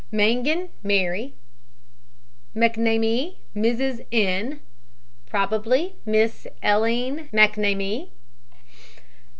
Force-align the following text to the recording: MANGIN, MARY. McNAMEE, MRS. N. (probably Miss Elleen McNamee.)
MANGIN, 0.11 0.69
MARY. 0.81 1.35
McNAMEE, 2.55 3.35
MRS. 3.55 4.03
N. 4.11 4.59
(probably 5.27 5.93
Miss 6.07 6.47
Elleen 6.63 7.29
McNamee.) 7.29 8.09